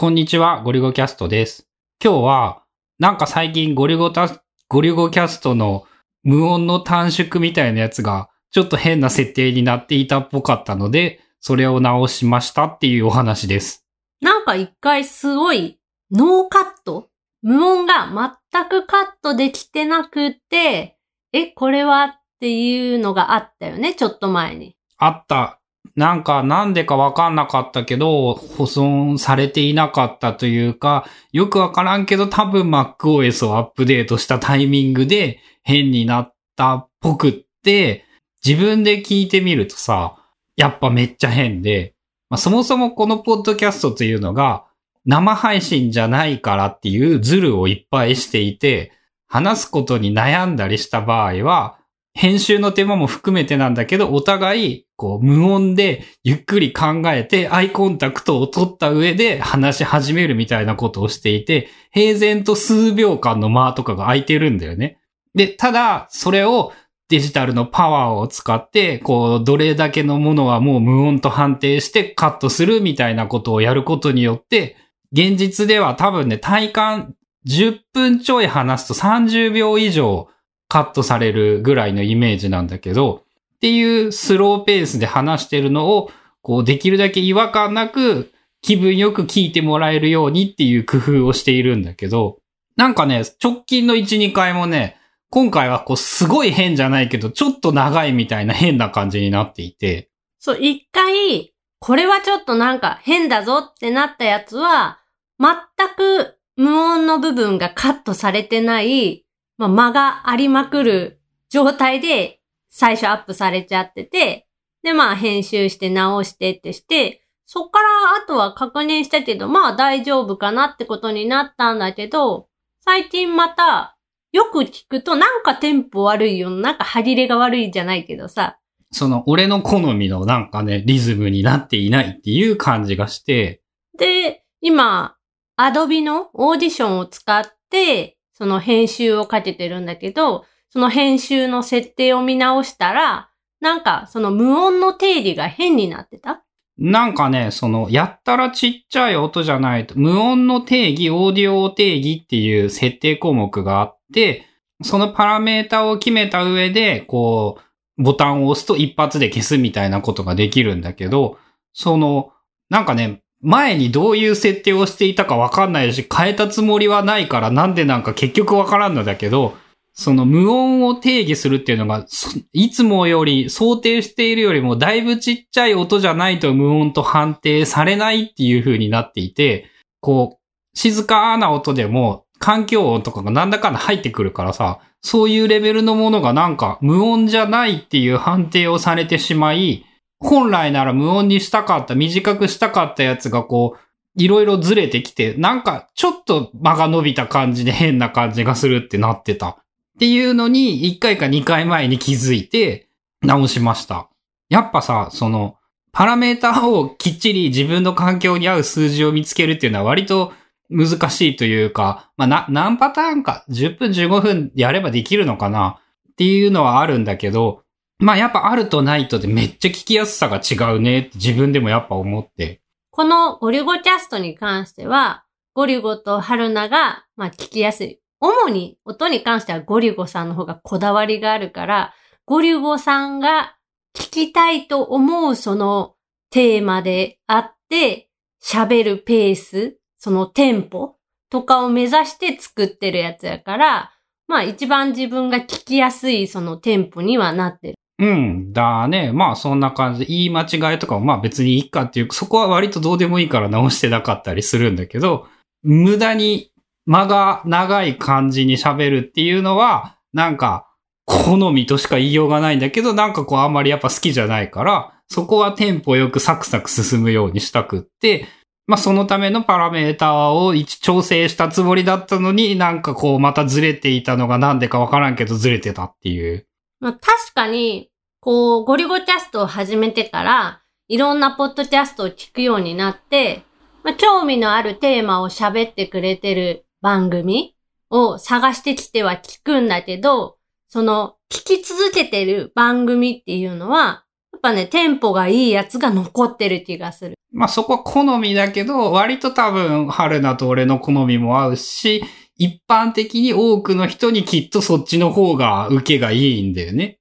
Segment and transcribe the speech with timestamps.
[0.00, 1.68] こんにちは、ゴリゴキャストです。
[2.02, 2.62] 今日は、
[2.98, 5.84] なんか最近ゴリゴタ、ゴリゴキャストの
[6.22, 13.86] 無音の短縮みたいなやつが、ちょっと変な設定になっていたっぽかったので、それを直しましたっていうお話です。
[14.22, 15.78] なんか一回すごい
[16.10, 17.10] ノーカット？
[17.42, 20.96] 無音が全くカットできてなくて、
[21.34, 22.04] え、これは？
[22.04, 24.78] っていうのがあったよね、ちょっと前に。
[24.96, 25.59] あった。
[25.96, 38.04] なんかなんでかわかんなかったけど、保存されていなかったというか、よくわからんけど多分 MacOS をアップデートしたタイミングで変になったっぽくって、
[38.44, 40.16] 自分で聞いてみるとさ、
[40.56, 41.94] やっぱめっちゃ変で、
[42.28, 44.64] まあ、そもそもこのポッドキャストというのが
[45.04, 48.92] 生配信じゃないからっていうズルをいっぱいしていて、
[49.26, 51.78] 話すことに悩んだりした場合は、
[52.12, 64.98] 編集の手間も含めてなんだけど、お互い、こう、無音でゆっくり考えて、アイコンタクトを取った上で話し始めるみたいなことをしていて、平然と数秒間の間とかが空いてるんだよね。
[65.34, 66.72] で、ただ、それを
[67.08, 74.76] デジタルのパワーを使って、こう、どれだけのものはもう無音と判定してカットするみたいなことをやることによって、
[75.12, 77.14] 現実では多分ね、体感
[77.48, 80.28] 10分ちょい話すと30秒以上
[80.70, 83.24] カットされるぐらいのイメージなんだけど、
[83.56, 86.10] っていうスローペースで話してるのを、
[86.42, 92.38] こうできるだけ違和感なく気分よく聞いてもらえるようにっていう工夫をしているんだけど、
[92.76, 94.96] なんかね、直近の1、2回もね、
[95.28, 105.00] 今回はこうすごい変じゃないけど、ちょっと長いみたいな変な感じになっていて、そう、一回、これはちょっとなんか変だぞってなったやつは、
[105.38, 105.56] 全
[105.96, 109.24] く無音の部分がカットされてない、
[109.60, 114.46] まあ、間がありまくる状態で最初アップされちゃってて、
[114.82, 117.86] で、まあ編集して直してってして、そっから
[118.24, 122.48] あとは確認したけど、まあ大丈夫かなってことになったんだけど、
[122.82, 123.98] 最近また、
[124.32, 128.58] よく聞くとなんかテンポ悪いよ、なんか歯切れが悪いじゃないけどさ、
[128.92, 133.60] その俺の好みのなんかね、リズムになっていないっていう感じがして、
[133.98, 135.16] で、今、
[135.56, 143.28] アドビのオーディションを使って、その編集をかけてるんだけど、その編集の設定を見直したら、
[143.60, 146.42] なんかその無音の定義が変になってた？
[146.78, 154.46] なんかね、その、やったらちっちゃい音じゃないと、無音の定義、オーディオ定義っていう設定項目があって、
[154.82, 157.58] そのパラメータを決めた上で、こ
[157.98, 161.36] う、ボタンを押すと一発で消すみたいなことができるんだけど、
[161.74, 162.32] その、
[162.70, 169.56] なんかね、前にどういう設定をしていたかわかんないし、変えたつもりはないからなんでなんか結局わからんのだけど、
[169.92, 172.06] その無音を定義するっていうのが、
[172.52, 179.66] いつもより想定しているよりもだいぶちっちゃい音じゃないと無音と判定されないっていう風になっていて、
[180.00, 189.84] こう、静かな音でも環境音とかがなんだかんだ入ってくるからさ、そういうレベルのものがなんか無音じゃないっていう判定をされてしまい、
[190.20, 193.78] 本来なら無音にしたかった、短くしたかったやつがこう、
[194.22, 199.48] いろいろずれてきて、なんかちょっと間が伸びた感じで変な感じがするってなってた。
[199.48, 199.56] っ
[199.98, 202.88] ていうのに、1回か2回前に気づいて、
[203.22, 204.08] 直しました。
[204.48, 205.56] やっぱさ、その、
[205.92, 210.32] パラメーターをきっちり自分の環境に合う数字を見つけるっていうのは割と
[210.70, 215.80] 難しいというか、まあ、な、何パターンか、10分15分やればできるのかな
[216.12, 217.62] っていうのはあるんだけど、
[218.00, 222.62] まあ、やっぱあるとないとでめっちゃ聞きやすさが違うねって自分でもやっぱ思って。
[222.90, 225.24] このゴリゴキャストに関しては、
[225.54, 228.00] ゴリゴと春菜が、まあ聞きやすい。
[228.18, 231.94] 主に音に関してはゴリゴさんの方がこだわりがあるから、
[232.24, 233.56] ゴリゴさんが
[233.94, 235.94] 聞きたいと思うその
[236.30, 238.08] テーマであって、
[238.42, 240.96] 喋るペース、そのテンポ
[241.28, 243.92] とかを目指して作ってるやつやから、
[244.26, 247.79] まあ一番自分が聞きやすいそのテンポにはなってる。
[248.00, 249.12] うん、だね。
[249.12, 255.26] まあそんな感じで、言い間違いとかもまあ別にいいかっていう、そこは割とどうでもいいから直してなかったりするんだけど、
[255.62, 256.50] 無駄に
[256.86, 260.66] 間が長い感じに喋るっていうのは、なんか、
[261.04, 268.26] 好みとしか言いようがないんだけど、なんかこうあんまりやっぱ好きじゃないから、そこはテンポよくサクサク進むようにしたくって、
[268.66, 276.46] まあそのためのパラメーターを調整したつもりだったのに、なんかこうまたずれていたのがなんでかわからんけどずれてたっていう。
[276.80, 277.89] まあ、確かに、
[278.20, 283.44] こう、ゴリゴキャストを始めてから、いろんなポッドキャストを聞くようになって、
[283.82, 287.56] まあ、興味のあるテーマを喋ってくれてる番組
[287.88, 290.36] を探してきては聞くんだけど、
[290.68, 297.14] その、聞き続けてる番組っていうのは、やっぱね、テンポがいいやつが残ってる気がする。
[297.32, 302.04] まあそこは好みだけど、割と多分、春菜と俺の好みも合うし、
[302.36, 306.99] 一般的に多くの人にきっとそっちの方が受けがいいんだよね。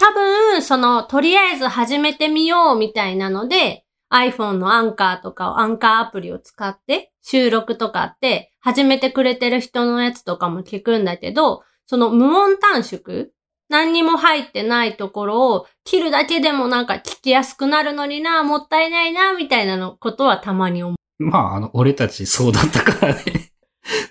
[0.00, 13.26] 多分、その、とりあえず始めてみようみたいなので、iPhone のアンカーとかを、アンカーアプリを使って収録とかって始めてくれてる人のやつとかも聞くんだけど、その無音短縮
[13.68, 21.24] 何にも入ってないところを切るだけでもなんか聞きやすくなるのにな、もったいないな、みたいなのことはたまに思う。
[21.24, 23.52] まあ、あの、俺たちそうだったからね。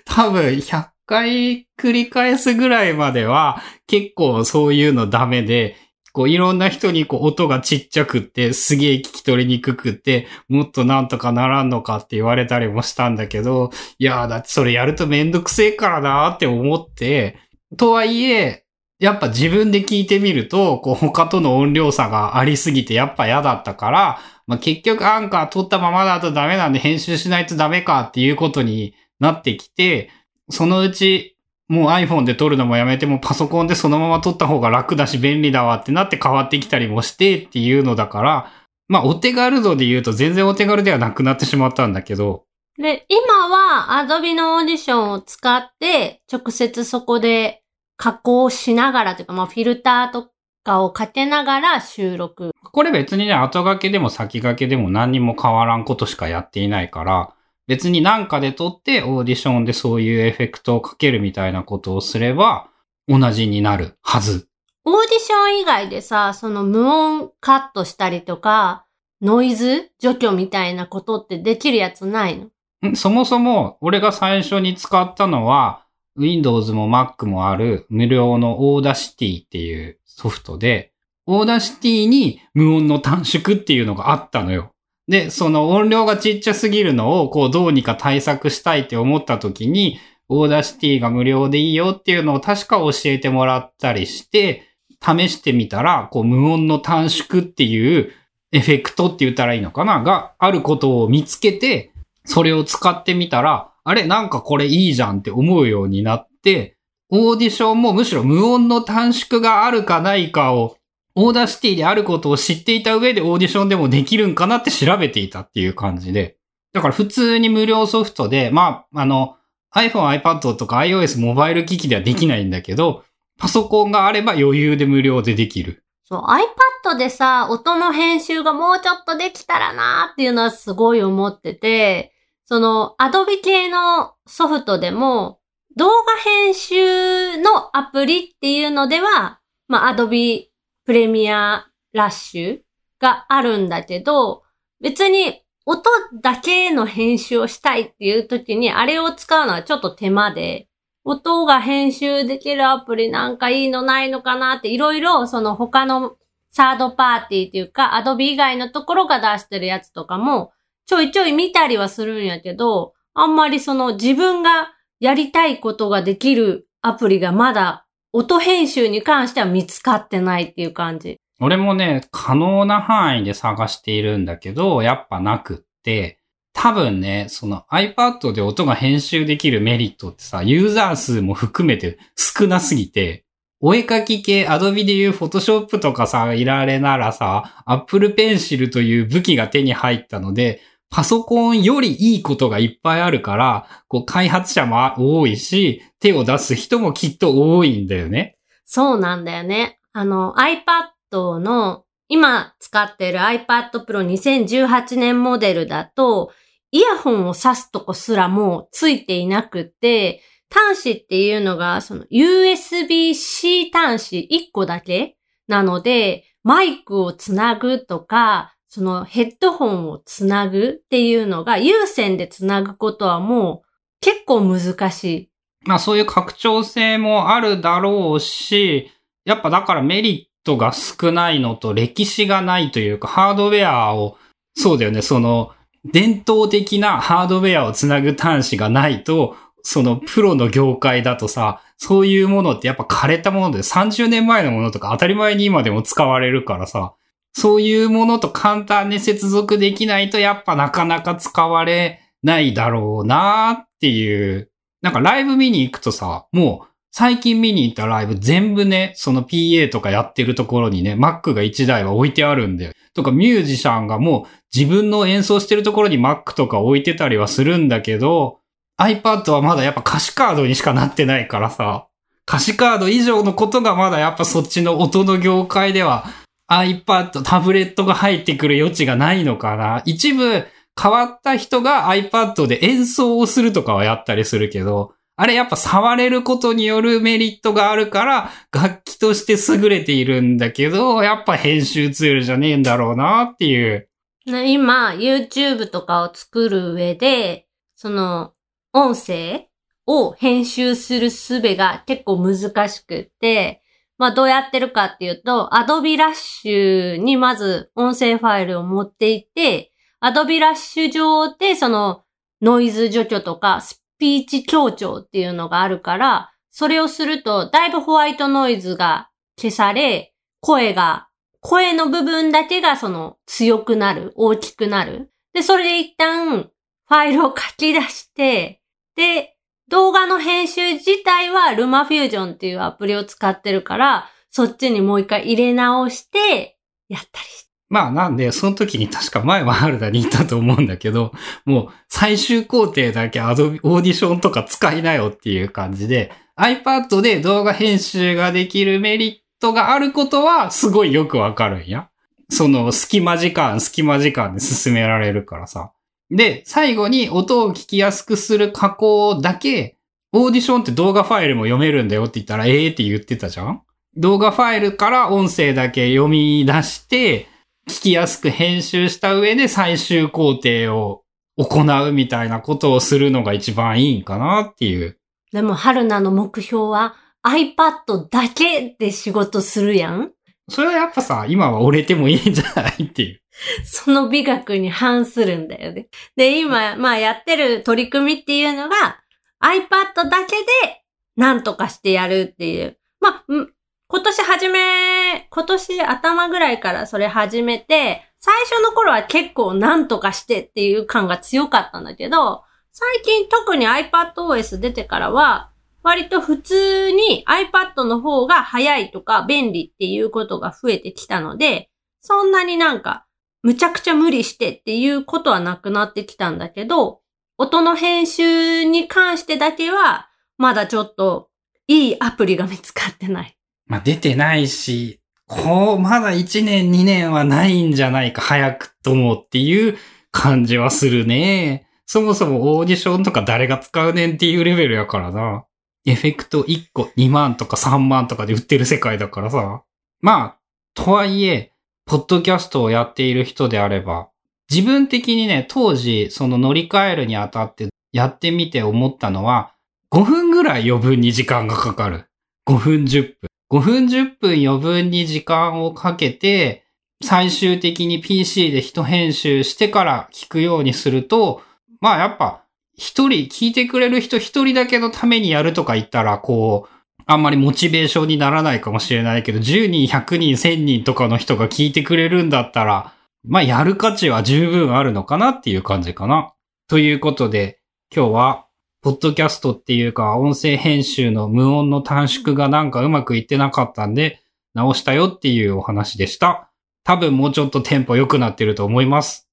[0.04, 5.74] 多分、100回繰り返すぐらいまでは、結構そういうのダメで、
[6.12, 17.36] こういろんな人にこう音がちっちゃくってすげえ聞き取りにくくってもっとなんとかならんのかって言われたりもしたんだけど、いやーだってそれやるとめんどくせえからなーって思って、
[17.76, 18.64] とはいえ、
[19.00, 30.10] やっぱ自分で聞いてみると、こう他との音量差がありすぎてやっぱ嫌だったから、まあ、結局アンカー取ったままだとダメなんで編集しないとダメかっていうことになってきて、
[30.50, 31.36] そのうち
[31.70, 38.52] もう iPhone で撮るのもやめてもパソコンでそのまま撮った方が楽だし便利だわってなって変わってきたりもしてっていうのだから、
[38.88, 42.44] まあお手軽度で言うと全然お手軽ではなくなってしまったんだけど。
[42.76, 47.62] で、今は Adobe のオーディションを使って直接そこで
[47.96, 50.30] 加工しながらというか、まあフィルターと
[50.64, 52.50] かをかけながら収録。
[52.72, 57.32] これ別にね、後掛けでも先掛けでも何にも変わらんことしかやっていないから、
[57.70, 62.68] 別になんかで撮ってオーディションでそういうエフェクトをかけるみたいなことをすれば
[63.06, 64.48] 同じになるはず。
[64.84, 68.86] オーディション以外でさ、その無音カットしたりとか、
[69.22, 72.40] ノイズ除去みたいなことってできるやつない
[72.82, 72.96] の？
[72.96, 75.84] そもそも俺が最初に使ったのは
[76.16, 80.92] Windows も Mac もある無料の Audacity っていうソフトで、
[81.26, 84.69] Audacity に無音の短縮っていうのがあったのよ。
[85.10, 89.98] で、その音量がちっちゃすぎるのを、こう、どうにか対策したいって思った時に、
[90.28, 94.62] Audacity が無料でいいよっていうのを確か教えてもらったりして、
[95.04, 98.12] 試してみたら、こう、無音の短縮っていう
[98.52, 100.02] エフェクトって言ったらいいのかな？
[100.04, 101.92] があることを見つけて、
[102.24, 106.76] それを使ってみたら、あれなんかこれいいじゃんって思うようになって、
[107.08, 110.76] オーディションもむしろ無音の短縮があるかないかを
[111.22, 116.38] Audacity であることを知っていた上でオーディションでもできるんかなって調べていたっていう感じで。
[116.72, 119.36] だから普通に無料ソフトで、まあ、あの、
[119.74, 123.04] iPhone、iPad とか iOS モバイル機器ではできないんだけど、
[123.38, 125.84] パソコンがあれば余裕で無料でできる。
[126.04, 132.12] そう、iPad でさ、音の編集がもうちょっとできたらなーっていうのはすごい思ってて、
[132.46, 135.38] その、Adobe 系のソフトでも、
[135.76, 140.49] 動画編集のアプリっていうのでは、まあ、Adobe
[140.84, 142.60] プレミアラッシュ
[143.00, 144.42] があるんだけど、
[144.80, 145.90] 別に音
[146.22, 150.68] だけの編集をしたいっていう時にあれを使うのはちょっと手間で、
[151.04, 156.16] 音が編集できるアプリなんかいいのないのかなっていろいろその他の
[156.50, 160.52] サードパーティーっていうか、アドビ以外のところが出してるやつとかも
[160.86, 171.20] ちょいちょい見たりはするんやけど、あんまりその自分がやりたいことができるアプリがまだ音編集に関しては見つかってないっていう感じ。
[171.38, 176.18] 俺もね、可能な範囲で探しているんだけど、やっぱなくって、
[176.52, 183.24] 多分ね、その iPad で音が編集できるメリットってさ、ユーザー数も含めて少なすぎて、
[183.60, 198.36] お絵かき系、Adobe でいう Photoshop とかさ、いられならさ、Apple Pencil という武器が手に入ったので、パソコンよりいいことがいっぱいあるから、こう開発者も多いし、手を出す人もきっと多いんだよね。
[198.64, 199.78] そうなんだよね。
[199.92, 206.32] あの iPad の今使ってる iPad Pro 2018年モデルだと、
[206.72, 215.16] イヤホンを挿すとこすらもついていなくて、端子っていうのがその USB-C 端子1個だけ
[215.46, 223.68] なので、マイクをつなぐとか、そのヘッドホンをつなぐっていうのが有線でつなぐことはもう
[224.00, 225.30] 結構難しい。
[225.66, 228.92] まあそういう拡張性もあるだろうし、
[229.24, 234.16] やっぱだからメリットが少ないのと歴史がないというかハードウェアを、
[234.54, 235.52] そうだよね、その
[235.84, 246.94] 伝統的なハードウェアをつなぐ端子がないと、そのプロの業界だとさ、そういうものってやっぱ枯れたもので30年前のものとか当たり前に今でも使われるからさ、
[247.32, 254.50] そういうものと簡単に接続できないとやっぱなかなか使われないだろうなっていう。
[254.82, 262.72] なんかライブ見に行くとさ、もう最近見に行ったライブ全部ね、その PA とかやってるところにね、Mac が1台は置いてあるんだよ。
[262.94, 268.40] とかミュージシャンがもう自分の演奏してるところに Mac とか置いてたりはするんだけど、
[268.80, 271.86] iPad はまだやっぱ歌詞カードにしかなってないからさ、
[272.26, 276.04] 歌詞カード以上のことがまだやっぱそっちの音の業界では
[276.50, 279.82] iPad、タブレットが入ってくる余地がないのかな。
[279.86, 280.44] 一部
[280.80, 293.88] 変わった人が iPad で演奏をするとかはやったりするけど、あれやっぱ触れることによるメリットがあるから、楽器として優れているんだけど、やっぱ編集ツールじゃねえんだろうなっていう。
[294.24, 298.32] 今、YouTube とかを作る上で、その、
[298.72, 299.48] 音声
[299.86, 303.62] を編集する術が結構難しくって、
[304.00, 312.04] まあどうやってるかっていうと、Adobe Rush にまず音声ファイルを持っていって、Adobe Rush 上でその
[312.40, 321.08] ノイズ除去とかスピーチ強調っていうのがあるから、それをするとだいぶホワイトノイズが消され、声が、
[321.40, 325.12] 声の部分だけがその強くなる、大きくなる。
[325.34, 328.62] で、それで一旦ファイルを書き出して、
[328.96, 329.36] で、
[329.70, 336.58] 動画の編集自体は LumaFusion っていうアプリを使ってるから、そっちにもう一回入れ直して、
[336.88, 337.50] やったりして。
[337.68, 341.12] まあなんで、その時に確か前は春田にいたと思うんだけど、
[341.44, 351.88] もう最終工程だけ Adobe オーディションとか使いなよっていう感じで、iPad で動画編集ができるメリットがあることはすごいよくわかるんや。
[352.28, 355.72] その隙間時間、隙間時間で進められるからさ。
[356.10, 359.76] で、最後に音を聞きやすくする加工だけ、
[360.12, 363.62] オーディションって動画ファイルも読めるんだよって言ったら、ええー、って言ってたじゃん？
[363.96, 367.28] 動画ファイルから音声だけ読み出して、
[367.68, 371.04] 聞きやすく編集した上で最終工程を
[371.36, 374.98] 行うみたいなことをするのが一番いいんかなっていう。
[375.30, 380.10] でも、春菜の目標は iPad だけで仕事するやん？
[380.48, 383.19] それはやっぱさ、今は折れてもいいんじゃないっていう。
[383.64, 385.88] その美学に反するんだよね。
[386.16, 389.00] で、今、まあやってる取り組みっていうのが
[389.42, 390.84] iPad だけで
[391.16, 392.78] 何とかしてやるっていう。
[393.00, 405.50] まあ、今年始め、今年頭ぐらいからそれ始めて、最初の頃は結構何とかしてっていう感が強かったんだけど、最近特に iPadOS 出てからは、
[405.82, 411.70] 割と普通に iPad の方が早いとか便利っていうことが増えてきたので、
[412.02, 413.06] そんなになんか
[413.42, 417.00] むちゃくちゃ無理してっていうことはなくなってきたんだけど、
[417.38, 421.30] 音の編集に関してだけは、まだちょっと
[421.66, 423.36] いいアプリが見つかってない。
[423.66, 429.78] まあ、出てないし、こう、まだ1年2年はないんじゃないか、早くともっていう
[430.10, 431.66] 感じはするね。
[431.86, 435.44] そもそもオーディションとか誰が使うねんっていうレベルやからな。
[435.86, 439.62] エフェクト1個2万とか3万とかで売ってる世界だからさ。
[440.00, 440.38] まあ、
[440.74, 441.52] とはいえ、
[441.90, 444.10] ポッドキャストをやっている人であれば、
[444.48, 449.54] 自分的にね、当時、その乗り換えるにあたってやってみて思ったのは、
[449.90, 452.04] 5分ぐらい余分に時間がかかる。
[452.48, 453.14] 5分10分。
[453.50, 456.64] 5分10分余分に時間をかけて、
[457.02, 461.42] 最終的に PC で人編集してから聞くようにすると、
[461.80, 462.44] まあやっぱ、
[462.76, 466.79] 一人、聞いてくれる人一人だけのためにやるとか言ったら、こう、
[467.10, 472.94] あんまりモチベーションにならないかもしれないけど、10人、100人、1000人とかの人が聞いてくれるんだったら、
[473.26, 476.32] まあ、やる価値は十分あるのかなっていう感じかな。
[476.68, 477.58] ということで、
[477.92, 478.46] 今日は、
[478.80, 484.22] ポッドキャストっていうか、音声編集の無音の短縮がなんかうまくいってなかったんで、
[484.54, 486.52] 直したよっていうお話でした。
[486.84, 489.29] 多分もうちょっとテンポ良くなってると思います。